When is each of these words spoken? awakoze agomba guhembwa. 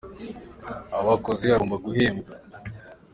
awakoze 0.99 1.45
agomba 1.51 1.75
guhembwa. 1.85 2.31